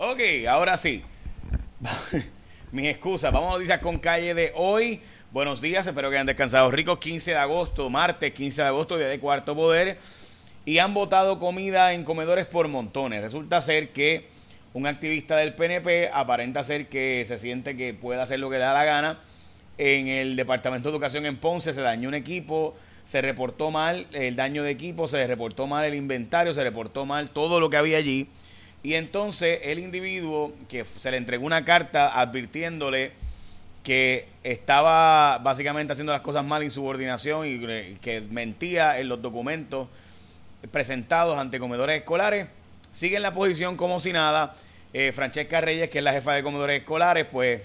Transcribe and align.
Ok, 0.00 0.20
ahora 0.48 0.76
sí. 0.76 1.02
Mis 2.72 2.86
excusas. 2.86 3.32
Vamos 3.32 3.50
a 3.50 3.52
noticias 3.54 3.80
con 3.80 3.98
calle 3.98 4.32
de 4.32 4.52
hoy. 4.54 5.00
Buenos 5.32 5.60
días, 5.60 5.84
espero 5.88 6.08
que 6.08 6.14
hayan 6.14 6.26
descansado 6.26 6.70
ricos. 6.70 6.98
15 6.98 7.32
de 7.32 7.36
agosto, 7.36 7.90
martes 7.90 8.32
15 8.32 8.62
de 8.62 8.68
agosto, 8.68 8.96
día 8.96 9.08
de 9.08 9.18
cuarto 9.18 9.56
poder. 9.56 9.98
Y 10.64 10.78
han 10.78 10.94
votado 10.94 11.40
comida 11.40 11.94
en 11.94 12.04
comedores 12.04 12.46
por 12.46 12.68
montones. 12.68 13.22
Resulta 13.22 13.60
ser 13.60 13.88
que 13.88 14.28
un 14.72 14.86
activista 14.86 15.36
del 15.36 15.54
PNP 15.54 16.10
aparenta 16.14 16.62
ser 16.62 16.88
que 16.88 17.24
se 17.26 17.36
siente 17.36 17.76
que 17.76 17.92
puede 17.92 18.20
hacer 18.20 18.38
lo 18.38 18.50
que 18.50 18.58
le 18.58 18.66
da 18.66 18.74
la 18.74 18.84
gana. 18.84 19.18
En 19.78 20.06
el 20.06 20.36
Departamento 20.36 20.90
de 20.90 20.94
Educación 20.94 21.26
en 21.26 21.38
Ponce 21.38 21.72
se 21.72 21.80
dañó 21.80 22.08
un 22.08 22.14
equipo, 22.14 22.76
se 23.04 23.20
reportó 23.20 23.72
mal 23.72 24.06
el 24.12 24.36
daño 24.36 24.62
de 24.62 24.70
equipo, 24.70 25.08
se 25.08 25.26
reportó 25.26 25.66
mal 25.66 25.84
el 25.84 25.96
inventario, 25.96 26.54
se 26.54 26.62
reportó 26.62 27.04
mal 27.04 27.30
todo 27.30 27.58
lo 27.58 27.68
que 27.68 27.78
había 27.78 27.98
allí 27.98 28.28
y 28.82 28.94
entonces 28.94 29.60
el 29.64 29.78
individuo 29.78 30.52
que 30.68 30.84
se 30.84 31.10
le 31.10 31.16
entregó 31.16 31.44
una 31.44 31.64
carta 31.64 32.20
advirtiéndole 32.20 33.12
que 33.82 34.28
estaba 34.44 35.38
básicamente 35.38 35.92
haciendo 35.92 36.12
las 36.12 36.20
cosas 36.20 36.44
mal 36.44 36.62
en 36.62 36.70
subordinación 36.70 37.46
y 37.46 37.96
que 37.96 38.20
mentía 38.20 38.98
en 38.98 39.08
los 39.08 39.22
documentos 39.22 39.88
presentados 40.70 41.38
ante 41.38 41.58
comedores 41.58 41.98
escolares, 41.98 42.48
sigue 42.92 43.16
en 43.16 43.22
la 43.22 43.32
posición 43.32 43.76
como 43.76 44.00
si 44.00 44.12
nada. 44.12 44.54
Eh, 44.92 45.12
Francesca 45.12 45.60
Reyes, 45.60 45.90
que 45.90 45.98
es 45.98 46.04
la 46.04 46.12
jefa 46.12 46.32
de 46.32 46.42
comedores 46.42 46.80
escolares, 46.80 47.26
pues 47.30 47.62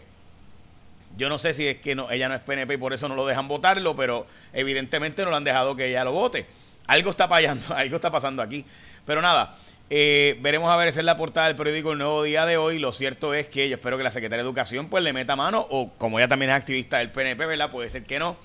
yo 1.17 1.29
no 1.29 1.37
sé 1.37 1.53
si 1.53 1.67
es 1.67 1.77
que 1.77 1.95
no, 1.95 2.11
ella 2.11 2.27
no 2.27 2.35
es 2.35 2.41
PNP 2.41 2.73
y 2.73 2.77
por 2.77 2.93
eso 2.93 3.07
no 3.07 3.15
lo 3.15 3.25
dejan 3.25 3.47
votarlo, 3.47 3.95
pero 3.95 4.27
evidentemente 4.51 5.23
no 5.23 5.29
lo 5.29 5.35
han 5.35 5.43
dejado 5.43 5.75
que 5.75 5.87
ella 5.87 6.03
lo 6.03 6.11
vote. 6.11 6.45
Algo 6.87 7.11
está 7.11 7.27
fallando, 7.27 7.73
algo 7.75 7.95
está 7.95 8.11
pasando 8.11 8.41
aquí. 8.41 8.65
Pero 9.05 9.21
nada, 9.21 9.55
eh, 9.89 10.37
veremos 10.41 10.69
a 10.69 10.75
ver, 10.75 10.87
esa 10.87 10.99
es 10.99 11.05
la 11.05 11.17
portada 11.17 11.47
del 11.47 11.55
periódico 11.55 11.91
El 11.91 11.99
Nuevo 11.99 12.23
Día 12.23 12.45
de 12.45 12.57
hoy. 12.57 12.79
Lo 12.79 12.93
cierto 12.93 13.33
es 13.33 13.47
que 13.47 13.69
yo 13.69 13.75
espero 13.75 13.97
que 13.97 14.03
la 14.03 14.11
Secretaría 14.11 14.43
de 14.43 14.49
Educación 14.49 14.89
pues 14.89 15.03
le 15.03 15.13
meta 15.13 15.35
mano, 15.35 15.65
o 15.69 15.91
como 15.97 16.19
ella 16.19 16.27
también 16.27 16.51
es 16.51 16.57
activista 16.57 16.97
del 16.97 17.11
PNP, 17.11 17.45
¿verdad? 17.45 17.71
Puede 17.71 17.89
ser 17.89 18.03
que 18.03 18.19
no. 18.19 18.37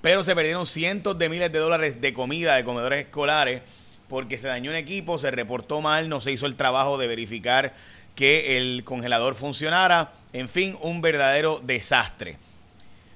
Pero 0.00 0.22
se 0.24 0.34
perdieron 0.34 0.66
cientos 0.66 1.18
de 1.18 1.28
miles 1.28 1.52
de 1.52 1.58
dólares 1.58 2.00
de 2.00 2.12
comida 2.12 2.54
de 2.56 2.64
comedores 2.64 3.04
escolares 3.04 3.62
porque 4.08 4.38
se 4.38 4.48
dañó 4.48 4.70
un 4.70 4.76
equipo, 4.76 5.18
se 5.18 5.30
reportó 5.30 5.80
mal, 5.80 6.08
no 6.08 6.20
se 6.20 6.32
hizo 6.32 6.46
el 6.46 6.56
trabajo 6.56 6.98
de 6.98 7.06
verificar 7.06 7.74
que 8.14 8.56
el 8.56 8.82
congelador 8.84 9.34
funcionara. 9.34 10.12
En 10.32 10.48
fin, 10.48 10.76
un 10.80 11.00
verdadero 11.00 11.60
desastre. 11.62 12.38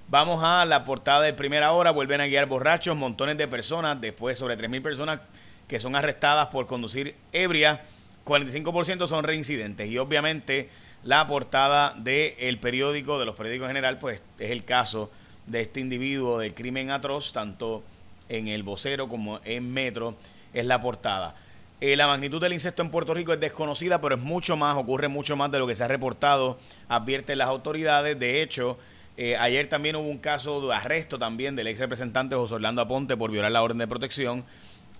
Vamos 0.08 0.44
a 0.44 0.64
la 0.66 0.84
portada 0.84 1.22
de 1.22 1.32
primera 1.32 1.72
hora. 1.72 1.90
Vuelven 1.90 2.20
a 2.20 2.26
guiar 2.26 2.46
borrachos, 2.46 2.96
montones 2.96 3.38
de 3.38 3.48
personas, 3.48 4.00
después 4.00 4.38
sobre 4.38 4.58
3.000 4.58 4.82
personas 4.82 5.20
que 5.68 5.80
son 5.80 5.96
arrestadas 5.96 6.48
por 6.48 6.66
conducir 6.66 7.14
ebria, 7.32 7.82
45% 8.24 9.06
son 9.06 9.24
reincidentes. 9.24 9.88
Y 9.88 9.98
obviamente 9.98 10.68
la 11.04 11.26
portada 11.26 11.94
del 11.96 12.58
periódico, 12.58 13.18
de 13.18 13.26
los 13.26 13.34
periódicos 13.34 13.66
en 13.66 13.70
general, 13.70 13.98
pues 13.98 14.22
es 14.38 14.50
el 14.50 14.64
caso 14.64 15.10
de 15.46 15.60
este 15.62 15.80
individuo 15.80 16.38
del 16.38 16.54
crimen 16.54 16.90
atroz, 16.90 17.32
tanto 17.32 17.82
en 18.28 18.48
el 18.48 18.62
vocero 18.62 19.08
como 19.08 19.40
en 19.44 19.72
Metro, 19.72 20.16
es 20.54 20.64
la 20.66 20.80
portada. 20.80 21.34
Eh, 21.80 21.96
la 21.96 22.06
magnitud 22.06 22.40
del 22.40 22.52
incesto 22.52 22.82
en 22.82 22.90
Puerto 22.90 23.12
Rico 23.12 23.32
es 23.32 23.40
desconocida, 23.40 24.00
pero 24.00 24.14
es 24.14 24.20
mucho 24.20 24.56
más, 24.56 24.76
ocurre 24.76 25.08
mucho 25.08 25.34
más 25.34 25.50
de 25.50 25.58
lo 25.58 25.66
que 25.66 25.74
se 25.74 25.82
ha 25.82 25.88
reportado, 25.88 26.58
advierten 26.88 27.38
las 27.38 27.48
autoridades. 27.48 28.16
De 28.20 28.40
hecho, 28.40 28.78
eh, 29.16 29.36
ayer 29.36 29.68
también 29.68 29.96
hubo 29.96 30.08
un 30.08 30.18
caso 30.18 30.64
de 30.64 30.72
arresto 30.72 31.18
también 31.18 31.56
del 31.56 31.66
ex 31.66 31.80
representante 31.80 32.36
José 32.36 32.54
Orlando 32.54 32.82
Aponte 32.82 33.16
por 33.16 33.32
violar 33.32 33.50
la 33.50 33.62
orden 33.64 33.78
de 33.78 33.88
protección. 33.88 34.44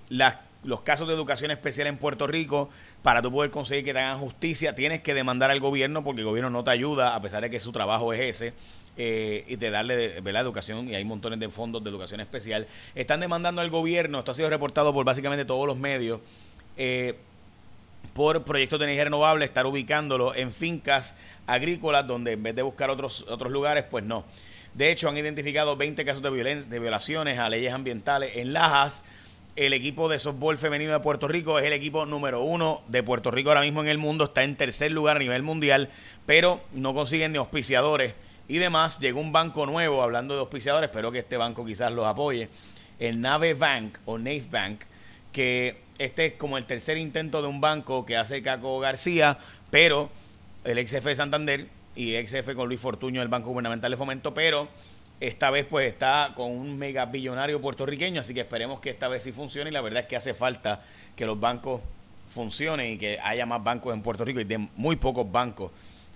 Las 0.09 0.39
los 0.65 0.83
casos 0.83 1.09
de 1.09 1.15
educación 1.15 1.51
especial 1.51 1.87
en 1.87 1.97
Puerto 1.97 2.27
Rico, 2.27 2.71
para 3.03 3.21
tú 3.21 3.33
poder 3.33 3.51
conseguir 3.51 3.85
que 3.85 3.93
te 3.93 3.99
hagan 3.99 4.19
justicia, 4.19 4.75
tienes 4.75 5.03
que 5.03 5.15
demandar 5.15 5.51
al 5.51 5.61
gobierno 5.61 6.05
porque 6.05 6.21
el 6.21 6.27
gobierno 6.27 6.51
no 6.51 6.63
te 6.63 6.71
ayuda, 6.71 7.15
a 7.15 7.23
pesar 7.23 7.43
de 7.43 7.51
que 7.51 7.59
su 7.59 7.73
trabajo 7.73 8.13
es 8.13 8.21
ese, 8.21 8.55
eh, 8.97 9.45
y 9.49 9.57
te 9.57 9.71
darle 9.71 10.21
la 10.21 10.41
educación, 10.41 10.89
y 10.89 10.95
hay 10.95 11.05
montones 11.05 11.41
de 11.41 11.49
fondos 11.49 11.83
de 11.83 11.91
educación 11.91 12.21
especial. 12.21 12.67
Están 12.95 13.21
demandando 13.21 13.61
al 13.61 13.71
gobierno, 13.71 14.21
esto 14.21 14.33
ha 14.33 14.35
sido 14.35 14.51
reportado 14.51 14.93
por 14.93 15.05
básicamente 15.05 15.45
todos 15.45 15.67
los 15.67 15.77
medios, 15.77 16.21
eh, 16.77 17.17
por 18.15 18.45
proyectos 18.45 18.79
de 18.79 18.85
energía 18.85 19.05
renovable, 19.05 19.45
estar 19.45 19.67
ubicándolo 19.67 20.35
en 20.35 20.53
fincas 20.53 21.17
agrícolas 21.47 22.07
donde 22.07 22.33
en 22.33 22.43
vez 22.43 22.55
de 22.55 22.63
buscar 22.63 22.91
otros, 22.91 23.25
otros 23.29 23.51
lugares, 23.51 23.85
pues 23.91 24.05
no. 24.05 24.25
De 24.75 24.91
hecho, 24.91 25.09
han 25.09 25.19
identificado 25.19 25.77
20 25.77 26.05
casos 26.05 26.23
de, 26.23 26.31
de 26.31 26.79
violaciones 26.79 27.39
a 27.39 27.49
leyes 27.49 27.73
ambientales 27.73 28.37
en 28.37 28.53
Lajas, 28.53 29.05
el 29.57 29.73
equipo 29.75 30.09
de 30.09 30.19
softball 30.19 30.57
femenino 30.57 30.93
de 30.93 31.01
Puerto 31.01 31.29
Rico 31.29 31.59
es 31.59 31.67
el 31.67 31.75
equipo 31.75 32.07
número 32.07 32.43
uno 32.43 32.83
de 32.89 33.03
Puerto 33.03 33.31
Rico 33.31 33.51
ahora 33.51 33.61
mismo 33.61 33.83
en 33.83 33.89
el 33.89 33.99
mundo, 33.99 34.25
está 34.25 34.45
en 34.45 34.57
tercer 34.57 34.93
lugar 34.93 35.17
a 35.17 35.21
nivel 35.21 35.43
mundial, 35.43 35.91
pero 36.25 36.61
no 36.73 36.95
consiguen 36.95 37.33
ni 37.33 37.39
auspiciadores 37.39 38.15
y 38.49 38.57
demás. 38.57 38.99
Llegó 38.99 39.21
un 39.21 39.33
banco 39.33 39.67
nuevo, 39.67 40.03
hablando 40.03 40.35
de 40.35 40.41
auspiciadores, 40.41 40.89
espero 40.89 41.13
que 41.13 41.19
este 41.19 41.37
banco 41.37 41.67
quizás 41.67 41.93
los 41.93 42.07
apoye, 42.07 42.49
el 42.99 43.21
Nave 43.21 43.53
Bank 43.53 43.99
o 44.07 44.19
Nave 44.19 44.47
Bank, 44.51 44.83
que 45.33 45.77
este 45.99 46.27
es 46.27 46.33
como 46.35 46.57
el 46.57 46.65
tercer 46.65 46.97
intento 46.97 47.43
de 47.43 47.49
un 47.49 47.61
banco 47.61 48.07
que 48.07 48.17
hace 48.17 48.43
Caco 48.43 48.81
García, 48.81 49.39
pero 49.71 50.11
el 50.65 50.79
ex 50.79 50.93
jefe 50.93 51.11
de 51.11 51.17
Santander 51.17 51.67
y 51.95 52.15
ex 52.15 52.31
jefe 52.31 52.55
con 52.55 52.69
Luis 52.69 52.81
Fortuño 52.81 53.21
del 53.21 53.29
Banco 53.29 53.51
Gubernamental 53.51 53.91
de 53.91 53.97
Fomento, 53.99 54.33
pero 54.33 54.69
esta 55.21 55.51
vez 55.51 55.67
pues 55.69 55.87
está 55.87 56.33
con 56.35 56.51
un 56.51 56.79
mega 56.79 57.07
billonario 57.07 57.61
puertorriqueño, 57.61 58.21
así 58.21 58.35
que 58.35 58.41
esperemos 58.41 58.81
que 58.81 58.91
esta 58.91 59.09
vez 59.09 59.23
sí 59.23 59.33
funcione 59.33 59.71
y 59.71 59.73
la 59.73 59.81
verdad 59.81 60.03
es 60.03 60.09
que 60.09 60.17
hace 60.17 60.35
falta 60.35 60.83
que 61.15 61.27
los 61.27 61.39
bancos 61.39 61.81
funcionen 62.33 62.93
y 62.93 62.99
que 62.99 63.19
haya 63.23 63.47
más 63.47 63.63
bancos 63.63 63.95
en 63.95 64.03
Puerto 64.03 64.25
Rico 64.25 64.41
y 64.41 64.45
de 64.45 64.59
muy 64.59 64.97
pocos 64.97 65.31
bancos 65.31 65.71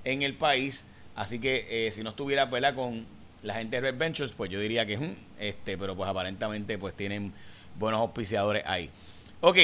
en 0.05 0.23
el 0.23 0.35
país. 0.35 0.87
Así 1.15 1.39
que 1.39 1.87
eh, 1.87 1.91
si 1.93 2.03
no 2.03 2.11
estuviera 2.11 2.47
¿verdad? 2.47 2.75
con 2.75 3.07
la 3.43 3.55
gente 3.55 3.77
de 3.77 3.83
Red 3.83 3.99
Ventures, 3.99 4.33
pues 4.33 4.51
yo 4.51 4.59
diría 4.59 4.87
que, 4.87 4.99
mm, 4.99 5.17
este, 5.39 5.79
pero 5.79 5.95
pues 5.95 6.09
aparentemente 6.09 6.79
pues 6.79 6.95
tienen 6.95 7.33
buenos 7.79 8.01
auspiciadores 8.01 8.65
ahí. 8.67 8.91
Ok, 9.41 9.59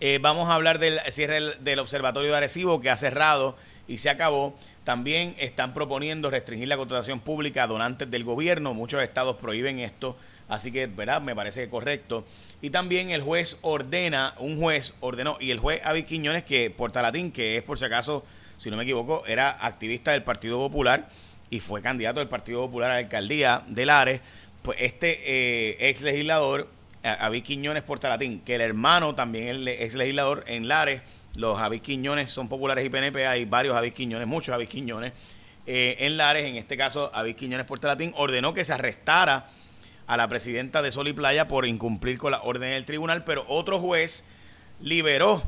eh, 0.00 0.18
vamos 0.20 0.48
a 0.48 0.54
hablar 0.54 0.78
del 0.78 0.98
cierre 1.10 1.56
del 1.60 1.78
Observatorio 1.78 2.30
de 2.30 2.36
Arecibo 2.36 2.80
que 2.80 2.90
ha 2.90 2.96
cerrado 2.96 3.56
y 3.88 3.98
se 3.98 4.10
acabó. 4.10 4.54
También 4.84 5.34
están 5.38 5.74
proponiendo 5.74 6.30
restringir 6.30 6.68
la 6.68 6.76
contratación 6.76 7.20
pública 7.20 7.64
a 7.64 7.66
donantes 7.66 8.10
del 8.10 8.22
gobierno. 8.22 8.74
Muchos 8.74 9.02
estados 9.02 9.36
prohíben 9.36 9.80
esto, 9.80 10.16
así 10.48 10.70
que, 10.70 10.86
¿verdad? 10.86 11.20
Me 11.20 11.34
parece 11.34 11.68
correcto. 11.68 12.24
Y 12.62 12.70
también 12.70 13.10
el 13.10 13.22
juez 13.22 13.58
ordena, 13.62 14.34
un 14.38 14.60
juez 14.60 14.94
ordenó, 15.00 15.38
y 15.40 15.50
el 15.50 15.58
juez 15.58 15.80
Avi 15.84 16.04
Quiñones, 16.04 16.44
que 16.44 16.70
Portalatín, 16.70 17.32
que 17.32 17.56
es 17.56 17.62
por 17.62 17.78
si 17.78 17.86
acaso, 17.86 18.24
si 18.58 18.70
no 18.70 18.76
me 18.76 18.84
equivoco, 18.84 19.24
era 19.26 19.50
activista 19.64 20.12
del 20.12 20.22
Partido 20.22 20.58
Popular 20.58 21.08
y 21.50 21.60
fue 21.60 21.82
candidato 21.82 22.20
del 22.20 22.28
Partido 22.28 22.66
Popular 22.66 22.90
a 22.90 22.94
la 22.94 23.00
alcaldía 23.00 23.62
de 23.66 23.86
Lares, 23.86 24.20
pues 24.62 24.78
este 24.80 25.18
eh, 25.24 25.88
ex 25.88 26.02
legislador, 26.02 26.68
Avi 27.02 27.42
Quiñones 27.42 27.82
Portalatín, 27.84 28.40
que 28.40 28.56
el 28.56 28.60
hermano 28.60 29.14
también 29.14 29.48
el 29.48 29.68
ex 29.68 29.94
legislador 29.94 30.44
en 30.46 30.68
Lares, 30.68 31.00
los 31.36 31.58
Javis 31.58 31.82
Quiñones 31.82 32.30
son 32.30 32.48
populares 32.48 32.84
y 32.84 32.88
PNP, 32.88 33.26
hay 33.26 33.44
varios 33.44 33.74
Javis 33.74 33.94
Quiñones, 33.94 34.26
muchos 34.26 34.52
Javis 34.52 34.68
Quiñones. 34.68 35.12
Eh, 35.66 35.96
en 36.00 36.16
Lares, 36.16 36.46
en 36.46 36.56
este 36.56 36.76
caso, 36.76 37.10
Javis 37.12 37.36
Quiñones 37.36 37.66
Puerto 37.66 37.86
Latín 37.86 38.12
ordenó 38.16 38.54
que 38.54 38.64
se 38.64 38.72
arrestara 38.72 39.46
a 40.06 40.16
la 40.16 40.26
presidenta 40.26 40.80
de 40.80 40.90
Sol 40.90 41.08
y 41.08 41.12
Playa 41.12 41.46
por 41.46 41.66
incumplir 41.66 42.16
con 42.16 42.32
la 42.32 42.40
orden 42.42 42.70
del 42.70 42.86
tribunal, 42.86 43.24
pero 43.24 43.44
otro 43.48 43.78
juez 43.78 44.24
liberó 44.80 45.42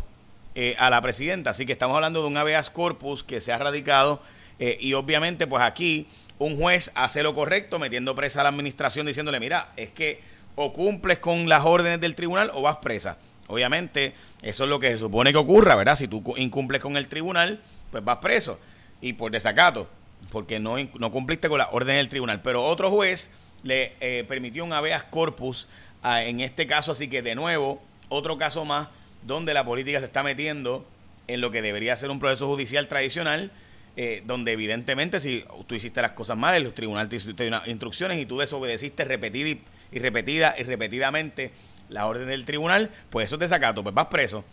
eh, 0.54 0.76
a 0.78 0.90
la 0.90 1.00
presidenta. 1.00 1.50
Así 1.50 1.64
que 1.64 1.72
estamos 1.72 1.94
hablando 1.94 2.20
de 2.20 2.28
un 2.28 2.36
habeas 2.36 2.68
corpus 2.68 3.24
que 3.24 3.40
se 3.40 3.52
ha 3.52 3.58
radicado 3.58 4.22
eh, 4.58 4.76
y 4.78 4.92
obviamente 4.92 5.46
pues 5.46 5.62
aquí 5.62 6.06
un 6.38 6.58
juez 6.58 6.92
hace 6.94 7.22
lo 7.22 7.34
correcto 7.34 7.78
metiendo 7.78 8.14
presa 8.14 8.40
a 8.40 8.42
la 8.42 8.50
administración 8.50 9.06
diciéndole, 9.06 9.40
mira, 9.40 9.72
es 9.76 9.88
que 9.88 10.20
o 10.56 10.72
cumples 10.72 11.18
con 11.18 11.48
las 11.48 11.64
órdenes 11.64 12.00
del 12.00 12.14
tribunal 12.14 12.50
o 12.52 12.60
vas 12.60 12.76
presa. 12.76 13.16
Obviamente, 13.50 14.14
eso 14.42 14.64
es 14.64 14.70
lo 14.70 14.78
que 14.78 14.92
se 14.92 14.98
supone 14.98 15.32
que 15.32 15.38
ocurra, 15.38 15.74
¿verdad? 15.74 15.96
Si 15.96 16.08
tú 16.08 16.22
incumples 16.36 16.80
con 16.80 16.96
el 16.96 17.08
tribunal, 17.08 17.60
pues 17.90 18.04
vas 18.04 18.18
preso. 18.18 18.58
Y 19.00 19.14
por 19.14 19.32
desacato, 19.32 19.88
porque 20.30 20.60
no, 20.60 20.76
no 20.98 21.10
cumpliste 21.10 21.48
con 21.48 21.58
la 21.58 21.68
orden 21.70 21.96
del 21.96 22.08
tribunal. 22.08 22.40
Pero 22.42 22.64
otro 22.64 22.90
juez 22.90 23.30
le 23.62 23.94
eh, 24.00 24.24
permitió 24.26 24.64
un 24.64 24.72
habeas 24.72 25.04
corpus 25.04 25.68
en 26.02 26.40
este 26.40 26.66
caso, 26.66 26.92
así 26.92 27.08
que 27.08 27.22
de 27.22 27.34
nuevo, 27.34 27.82
otro 28.08 28.38
caso 28.38 28.64
más 28.64 28.88
donde 29.22 29.52
la 29.52 29.64
política 29.64 29.98
se 29.98 30.06
está 30.06 30.22
metiendo 30.22 30.86
en 31.26 31.40
lo 31.40 31.50
que 31.50 31.60
debería 31.60 31.96
ser 31.96 32.10
un 32.10 32.18
proceso 32.18 32.46
judicial 32.46 32.88
tradicional, 32.88 33.50
eh, 33.96 34.22
donde 34.24 34.52
evidentemente 34.52 35.20
si 35.20 35.44
tú 35.66 35.74
hiciste 35.74 36.00
las 36.00 36.12
cosas 36.12 36.38
mal, 36.38 36.54
el 36.54 36.72
tribunal 36.72 37.08
te 37.08 37.16
hizo 37.16 37.30
unas 37.46 37.68
instrucciones 37.68 38.18
y 38.18 38.26
tú 38.26 38.38
desobedeciste 38.38 39.04
repetida 39.04 39.60
y 39.92 39.98
repetida 39.98 40.54
y 40.58 40.62
repetidamente 40.62 41.52
la 41.90 42.06
orden 42.06 42.28
del 42.28 42.44
tribunal, 42.44 42.90
pues 43.10 43.26
eso 43.26 43.38
te 43.38 43.48
sacato, 43.48 43.82
pues 43.82 43.94
vas 43.94 44.06
preso. 44.06 44.44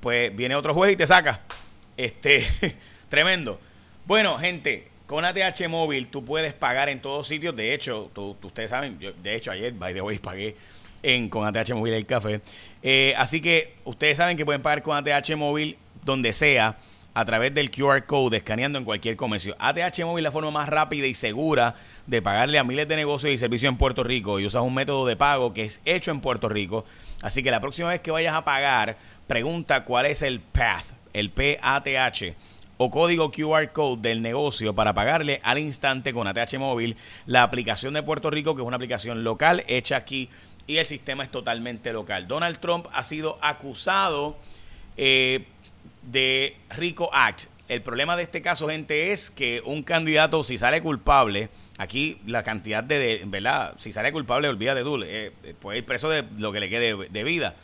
Pues 0.00 0.34
viene 0.34 0.54
otro 0.54 0.74
juez 0.74 0.92
y 0.92 0.96
te 0.96 1.06
saca. 1.06 1.40
Este, 1.96 2.46
tremendo. 3.08 3.60
Bueno, 4.06 4.38
gente, 4.38 4.88
con 5.06 5.24
ATH 5.24 5.68
móvil 5.68 6.08
tú 6.08 6.24
puedes 6.24 6.52
pagar 6.52 6.88
en 6.88 7.00
todos 7.00 7.26
sitios. 7.26 7.54
De 7.56 7.74
hecho, 7.74 8.10
tú, 8.12 8.36
ustedes 8.42 8.70
saben, 8.70 8.98
de 8.98 9.34
hecho 9.34 9.50
ayer, 9.50 9.72
by 9.72 9.94
the 9.94 10.00
way, 10.00 10.18
pagué 10.20 10.56
en, 11.02 11.28
con 11.28 11.46
ATH 11.46 11.72
móvil 11.74 11.94
el 11.94 12.06
café. 12.06 12.40
Eh, 12.82 13.14
así 13.16 13.40
que 13.40 13.74
ustedes 13.84 14.16
saben 14.16 14.36
que 14.36 14.44
pueden 14.44 14.62
pagar 14.62 14.82
con 14.82 14.96
ATH 14.96 15.36
móvil 15.36 15.76
donde 16.04 16.32
sea 16.32 16.78
a 17.20 17.24
través 17.24 17.52
del 17.54 17.70
QR 17.70 18.04
code 18.06 18.38
escaneando 18.38 18.78
en 18.78 18.84
cualquier 18.84 19.16
comercio. 19.16 19.54
ATH 19.58 20.04
Móvil 20.04 20.22
es 20.22 20.24
la 20.24 20.32
forma 20.32 20.50
más 20.50 20.68
rápida 20.68 21.06
y 21.06 21.14
segura 21.14 21.76
de 22.06 22.22
pagarle 22.22 22.58
a 22.58 22.64
miles 22.64 22.88
de 22.88 22.96
negocios 22.96 23.32
y 23.32 23.38
servicios 23.38 23.70
en 23.70 23.76
Puerto 23.76 24.02
Rico 24.02 24.40
y 24.40 24.46
usas 24.46 24.62
un 24.62 24.74
método 24.74 25.06
de 25.06 25.16
pago 25.16 25.52
que 25.52 25.64
es 25.64 25.82
hecho 25.84 26.10
en 26.10 26.20
Puerto 26.20 26.48
Rico. 26.48 26.86
Así 27.22 27.42
que 27.42 27.50
la 27.50 27.60
próxima 27.60 27.90
vez 27.90 28.00
que 28.00 28.10
vayas 28.10 28.34
a 28.34 28.44
pagar, 28.44 28.96
pregunta 29.26 29.84
cuál 29.84 30.06
es 30.06 30.22
el 30.22 30.40
PATH, 30.40 30.86
el 31.12 31.30
PATH 31.30 32.34
o 32.78 32.90
código 32.90 33.30
QR 33.30 33.70
code 33.72 34.00
del 34.00 34.22
negocio 34.22 34.74
para 34.74 34.94
pagarle 34.94 35.40
al 35.42 35.58
instante 35.58 36.14
con 36.14 36.26
ATH 36.26 36.58
Móvil, 36.58 36.96
la 37.26 37.42
aplicación 37.42 37.92
de 37.92 38.02
Puerto 38.02 38.30
Rico, 38.30 38.54
que 38.54 38.62
es 38.62 38.66
una 38.66 38.76
aplicación 38.76 39.22
local 39.24 39.62
hecha 39.68 39.96
aquí 39.96 40.30
y 40.66 40.78
el 40.78 40.86
sistema 40.86 41.24
es 41.24 41.30
totalmente 41.30 41.92
local. 41.92 42.26
Donald 42.26 42.58
Trump 42.60 42.86
ha 42.92 43.02
sido 43.02 43.38
acusado 43.42 44.38
eh, 44.96 45.44
de 46.02 46.56
RICO 46.70 47.10
Act. 47.12 47.44
El 47.68 47.82
problema 47.82 48.16
de 48.16 48.24
este 48.24 48.42
caso, 48.42 48.68
gente, 48.68 49.12
es 49.12 49.30
que 49.30 49.62
un 49.64 49.82
candidato, 49.82 50.42
si 50.42 50.58
sale 50.58 50.82
culpable, 50.82 51.50
aquí 51.78 52.18
la 52.26 52.42
cantidad 52.42 52.82
de, 52.82 53.22
¿verdad? 53.26 53.74
Si 53.78 53.92
sale 53.92 54.10
culpable, 54.10 54.48
olvídate 54.48 54.82
tú, 54.82 55.00
eh, 55.04 55.32
puede 55.60 55.78
ir 55.78 55.86
preso 55.86 56.08
de 56.08 56.24
lo 56.38 56.50
que 56.52 56.60
le 56.60 56.68
quede 56.68 57.08
de 57.08 57.24
vida. 57.24 57.54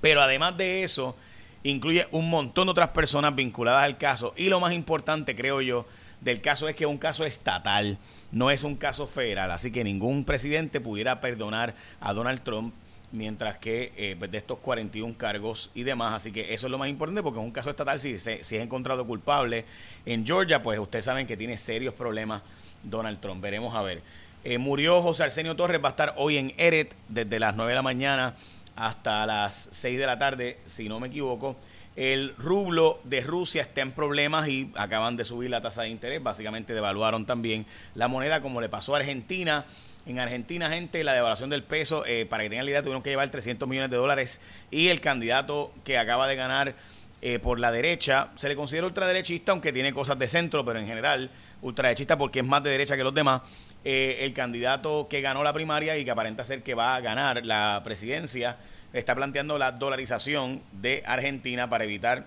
Pero 0.00 0.20
además 0.20 0.56
de 0.58 0.84
eso, 0.84 1.16
incluye 1.62 2.06
un 2.10 2.30
montón 2.30 2.66
de 2.66 2.72
otras 2.72 2.88
personas 2.88 3.34
vinculadas 3.34 3.84
al 3.84 3.98
caso. 3.98 4.34
Y 4.36 4.48
lo 4.48 4.60
más 4.60 4.72
importante, 4.72 5.34
creo 5.34 5.60
yo, 5.60 5.86
del 6.20 6.40
caso 6.40 6.68
es 6.68 6.76
que 6.76 6.84
es 6.84 6.90
un 6.90 6.98
caso 6.98 7.24
estatal, 7.24 7.98
no 8.30 8.50
es 8.50 8.62
un 8.62 8.76
caso 8.76 9.06
federal. 9.06 9.50
Así 9.50 9.70
que 9.70 9.84
ningún 9.84 10.24
presidente 10.24 10.80
pudiera 10.80 11.20
perdonar 11.20 11.74
a 12.00 12.12
Donald 12.12 12.42
Trump 12.42 12.74
mientras 13.12 13.58
que 13.58 13.92
eh, 13.96 14.16
pues, 14.18 14.30
de 14.30 14.38
estos 14.38 14.58
41 14.58 15.16
cargos 15.16 15.70
y 15.74 15.82
demás. 15.82 16.14
Así 16.14 16.32
que 16.32 16.52
eso 16.52 16.66
es 16.66 16.70
lo 16.70 16.78
más 16.78 16.88
importante 16.88 17.22
porque 17.22 17.38
es 17.40 17.44
un 17.44 17.52
caso 17.52 17.70
estatal. 17.70 17.98
Si, 18.00 18.18
si 18.18 18.30
es 18.30 18.52
encontrado 18.52 19.06
culpable 19.06 19.64
en 20.06 20.26
Georgia, 20.26 20.62
pues 20.62 20.78
ustedes 20.78 21.04
saben 21.04 21.26
que 21.26 21.36
tiene 21.36 21.56
serios 21.56 21.94
problemas 21.94 22.42
Donald 22.82 23.20
Trump. 23.20 23.42
Veremos 23.42 23.74
a 23.74 23.82
ver. 23.82 24.02
Eh, 24.44 24.58
murió 24.58 25.02
José 25.02 25.24
Arsenio 25.24 25.56
Torres, 25.56 25.82
va 25.82 25.88
a 25.88 25.90
estar 25.90 26.14
hoy 26.16 26.36
en 26.36 26.54
Eret 26.56 26.94
desde 27.08 27.38
las 27.38 27.56
9 27.56 27.72
de 27.72 27.74
la 27.74 27.82
mañana 27.82 28.34
hasta 28.76 29.26
las 29.26 29.68
6 29.72 29.98
de 29.98 30.06
la 30.06 30.18
tarde, 30.18 30.58
si 30.66 30.88
no 30.88 31.00
me 31.00 31.08
equivoco. 31.08 31.56
El 31.98 32.36
rublo 32.36 33.00
de 33.02 33.22
Rusia 33.22 33.62
está 33.62 33.80
en 33.80 33.90
problemas 33.90 34.46
y 34.46 34.70
acaban 34.76 35.16
de 35.16 35.24
subir 35.24 35.50
la 35.50 35.60
tasa 35.60 35.82
de 35.82 35.88
interés. 35.88 36.22
Básicamente 36.22 36.72
devaluaron 36.72 37.26
también 37.26 37.66
la 37.96 38.06
moneda, 38.06 38.40
como 38.40 38.60
le 38.60 38.68
pasó 38.68 38.94
a 38.94 38.98
Argentina. 38.98 39.66
En 40.06 40.20
Argentina, 40.20 40.70
gente, 40.70 41.02
la 41.02 41.12
devaluación 41.12 41.50
del 41.50 41.64
peso, 41.64 42.06
eh, 42.06 42.24
para 42.24 42.44
que 42.44 42.50
tengan 42.50 42.66
la 42.66 42.70
idea, 42.70 42.82
tuvieron 42.82 43.02
que 43.02 43.10
llevar 43.10 43.28
300 43.30 43.68
millones 43.68 43.90
de 43.90 43.96
dólares. 43.96 44.40
Y 44.70 44.90
el 44.90 45.00
candidato 45.00 45.72
que 45.82 45.98
acaba 45.98 46.28
de 46.28 46.36
ganar 46.36 46.76
eh, 47.20 47.40
por 47.40 47.58
la 47.58 47.72
derecha, 47.72 48.28
se 48.36 48.46
le 48.46 48.54
considera 48.54 48.86
ultraderechista, 48.86 49.50
aunque 49.50 49.72
tiene 49.72 49.92
cosas 49.92 50.16
de 50.20 50.28
centro, 50.28 50.64
pero 50.64 50.78
en 50.78 50.86
general 50.86 51.32
ultraderechista 51.62 52.16
porque 52.16 52.38
es 52.38 52.46
más 52.46 52.62
de 52.62 52.70
derecha 52.70 52.96
que 52.96 53.02
los 53.02 53.12
demás. 53.12 53.42
Eh, 53.84 54.18
el 54.20 54.32
candidato 54.34 55.08
que 55.10 55.20
ganó 55.20 55.42
la 55.42 55.52
primaria 55.52 55.98
y 55.98 56.04
que 56.04 56.12
aparenta 56.12 56.44
ser 56.44 56.62
que 56.62 56.74
va 56.74 56.94
a 56.94 57.00
ganar 57.00 57.44
la 57.44 57.80
presidencia 57.82 58.56
está 58.92 59.14
planteando 59.14 59.58
la 59.58 59.72
dolarización 59.72 60.62
de 60.72 61.02
Argentina 61.06 61.68
para 61.68 61.84
evitar 61.84 62.24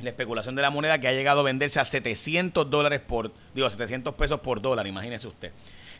la 0.00 0.10
especulación 0.10 0.54
de 0.54 0.62
la 0.62 0.70
moneda 0.70 0.98
que 0.98 1.08
ha 1.08 1.12
llegado 1.12 1.40
a 1.40 1.42
venderse 1.42 1.80
a 1.80 1.84
700 1.84 2.70
dólares 2.70 3.00
por, 3.00 3.32
digo, 3.54 3.68
700 3.68 4.14
pesos 4.14 4.40
por 4.40 4.62
dólar, 4.62 4.86
imagínese 4.86 5.28
usted. 5.28 5.52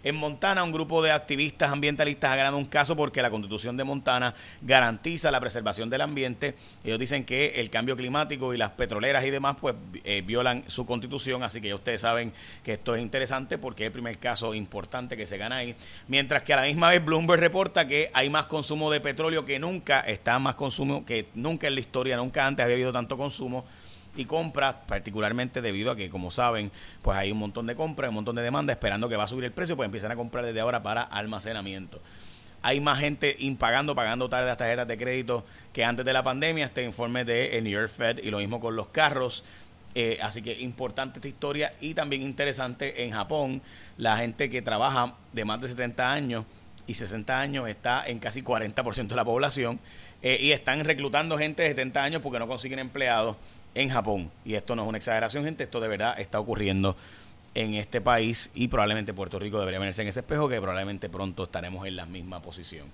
En 0.03 0.17
Montana, 0.17 0.65
un 0.65 0.73
grupo 0.73 1.03
de 1.03 1.13
activistas 1.13 1.71
ambientalistas 1.71 2.31
ha 2.31 2.37
ganado 2.37 2.57
un 2.57 2.65
caso 2.65 2.97
porque 2.97 3.21
la 3.21 3.31
constitución 3.31 3.77
de 3.77 3.85
Montana 3.85 4.35
garantiza 4.63 5.31
la 5.31 5.41
preservación 5.41 5.91
del 5.91 6.01
ambiente. 6.01 6.55
Ellos 6.83 6.99
dicen 6.99 7.25
que 7.25 7.61
el 7.61 7.69
cambio 7.69 7.97
climático 7.97 8.55
y 8.55 8.57
las 8.57 8.71
petroleras 8.71 9.25
y 9.27 9.31
demás 9.31 9.57
pues 9.61 9.75
eh, 10.05 10.23
violan 10.25 10.65
su 10.69 10.87
constitución, 10.87 11.43
así 11.43 11.61
que 11.61 11.75
ustedes 11.75 12.01
saben 12.01 12.33
que 12.65 12.75
esto 12.75 12.95
es 12.95 13.03
interesante 13.03 13.59
porque 13.59 13.85
es 13.85 13.87
el 13.89 13.93
primer 13.93 14.19
caso 14.19 14.55
importante 14.55 15.19
que 15.19 15.27
se 15.27 15.37
gana 15.37 15.57
ahí. 15.57 15.77
Mientras 16.09 16.43
que 16.45 16.55
a 16.55 16.57
la 16.57 16.63
misma 16.63 16.89
vez 16.89 17.05
Bloomberg 17.05 17.41
reporta 17.41 17.87
que 17.87 18.11
hay 18.15 18.31
más 18.31 18.47
consumo 18.47 18.91
de 18.91 19.01
petróleo 19.01 19.45
que 19.45 19.59
nunca, 19.59 20.01
está 20.01 20.39
más 20.39 20.55
consumo 20.55 21.05
que 21.05 21.27
nunca 21.35 21.67
en 21.67 21.75
la 21.75 21.81
historia, 21.81 22.17
nunca 22.17 22.47
antes 22.47 22.65
había 22.65 22.77
habido 22.77 22.93
tanto 22.93 23.19
consumo 23.19 23.67
y 24.17 24.25
compras, 24.25 24.77
particularmente 24.87 25.63
debido 25.63 25.91
a 25.91 25.97
que, 25.97 26.11
como 26.11 26.31
saben, 26.31 26.71
pues 27.03 27.17
hay 27.17 27.33
un 27.33 27.39
montón 27.39 27.67
de 27.67 27.75
compras, 27.75 28.09
un 28.09 28.17
montón 28.17 28.37
de 28.37 28.43
demanda 28.43 28.73
esperando 28.73 29.09
que 29.09 29.17
va 29.17 29.25
a 29.25 29.29
subir 29.29 29.45
el 29.45 29.53
precio, 29.53 29.77
pues 29.77 29.87
empiezan 29.87 30.13
a 30.13 30.17
comprar 30.17 30.45
desde 30.45 30.61
ahora 30.61 30.83
para 30.83 31.03
almacenamiento. 31.03 32.01
Hay 32.63 32.81
más 32.81 32.99
gente 32.99 33.37
impagando, 33.39 33.95
pagando 33.95 34.29
tarde 34.29 34.47
las 34.47 34.59
tarjetas 34.59 34.87
de 34.87 34.99
crédito 34.99 35.47
que 35.73 35.85
antes 35.85 36.05
de 36.05 36.13
la 36.13 36.23
pandemia, 36.23 36.67
este 36.67 36.85
informe 36.85 37.25
de 37.25 37.59
New 37.63 37.73
York 37.73 37.89
Fed 37.89 38.19
y 38.23 38.31
lo 38.31 38.39
mismo 38.39 38.61
con 38.61 38.77
los 38.77 38.89
carros. 38.89 39.45
Eh, 39.95 40.19
así 40.23 40.41
que 40.41 40.53
importante 40.61 41.19
esta 41.19 41.27
historia 41.27 41.73
y 41.81 41.95
también 41.95 42.23
interesante 42.23 43.03
en 43.03 43.13
Japón, 43.13 43.61
la 43.97 44.19
gente 44.19 44.49
que 44.49 44.63
trabaja 44.63 45.15
de 45.33 45.45
más 45.45 45.61
de 45.61 45.69
70 45.69 46.13
años 46.13 46.45
y 46.87 46.95
60 46.95 47.41
años 47.41 47.69
está 47.69 48.07
en 48.07 48.21
casi 48.21 48.43
40% 48.43 49.09
de 49.09 49.17
la 49.17 49.25
población 49.25 49.81
eh, 50.23 50.39
y 50.41 50.53
están 50.53 50.85
reclutando 50.85 51.39
gente 51.39 51.63
de 51.63 51.71
70 51.71 52.05
años 52.05 52.23
porque 52.23 52.39
no 52.39 52.47
consiguen 52.47 52.79
empleados 52.79 53.37
en 53.75 53.89
Japón. 53.89 54.31
Y 54.45 54.55
esto 54.55 54.75
no 54.75 54.83
es 54.83 54.89
una 54.89 54.99
exageración, 54.99 55.45
gente, 55.45 55.65
esto 55.65 55.81
de 55.81 55.89
verdad 55.89 56.19
está 56.19 56.41
ocurriendo 56.41 56.97
en 57.55 57.75
este 57.75 58.01
país 58.01 58.51
y 58.55 58.69
probablemente 58.69 59.13
Puerto 59.13 59.39
Rico 59.39 59.59
debería 59.59 59.81
verse 59.81 60.03
en 60.03 60.09
ese 60.09 60.21
espejo 60.21 60.49
que 60.49 60.61
probablemente 60.61 61.09
pronto 61.09 61.45
estaremos 61.45 61.87
en 61.87 61.97
la 61.97 62.07
misma 62.07 62.41
posición. 62.41 62.87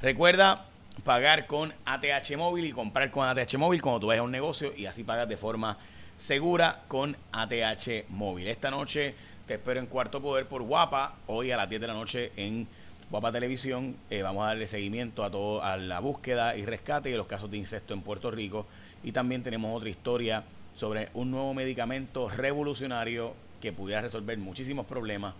Recuerda 0.00 0.66
pagar 1.04 1.46
con 1.46 1.72
ATH 1.84 2.36
móvil 2.36 2.66
y 2.66 2.72
comprar 2.72 3.10
con 3.10 3.26
ATH 3.26 3.56
móvil 3.58 3.82
cuando 3.82 4.00
tú 4.00 4.06
vayas 4.06 4.20
a 4.20 4.24
un 4.24 4.30
negocio 4.30 4.72
y 4.76 4.86
así 4.86 5.04
pagas 5.04 5.28
de 5.28 5.36
forma 5.36 5.76
segura 6.16 6.82
con 6.88 7.16
ATH 7.32 8.08
móvil. 8.08 8.48
Esta 8.48 8.70
noche 8.70 9.14
te 9.46 9.54
espero 9.54 9.80
en 9.80 9.86
Cuarto 9.86 10.20
Poder 10.20 10.46
por 10.46 10.62
Guapa, 10.62 11.16
hoy 11.26 11.50
a 11.50 11.56
las 11.56 11.68
10 11.68 11.80
de 11.80 11.86
la 11.86 11.94
noche 11.94 12.32
en 12.36 12.66
Guapa 13.10 13.32
Televisión. 13.32 13.96
Eh, 14.10 14.22
vamos 14.22 14.44
a 14.44 14.48
darle 14.48 14.66
seguimiento 14.66 15.24
a 15.24 15.30
todo 15.30 15.62
a 15.62 15.76
la 15.76 16.00
búsqueda 16.00 16.56
y 16.56 16.64
rescate 16.64 17.10
de 17.10 17.16
los 17.16 17.26
casos 17.26 17.50
de 17.50 17.58
incesto 17.58 17.92
en 17.94 18.02
Puerto 18.02 18.30
Rico 18.30 18.66
y 19.06 19.12
también 19.12 19.44
tenemos 19.44 19.74
otra 19.74 19.88
historia 19.88 20.42
sobre 20.74 21.10
un 21.14 21.30
nuevo 21.30 21.54
medicamento 21.54 22.28
revolucionario 22.28 23.34
que 23.60 23.72
pudiera 23.72 24.02
resolver 24.02 24.36
muchísimos 24.36 24.84
problemas, 24.84 25.32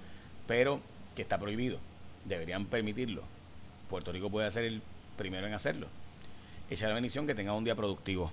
pero 0.46 0.80
que 1.16 1.22
está 1.22 1.36
prohibido. 1.36 1.78
Deberían 2.24 2.66
permitirlo. 2.66 3.22
Puerto 3.90 4.12
Rico 4.12 4.30
puede 4.30 4.48
ser 4.52 4.64
el 4.64 4.82
primero 5.16 5.48
en 5.48 5.52
hacerlo. 5.52 5.88
Echa 6.70 6.86
la 6.86 6.94
bendición 6.94 7.26
que 7.26 7.34
tenga 7.34 7.54
un 7.54 7.64
día 7.64 7.74
productivo. 7.74 8.30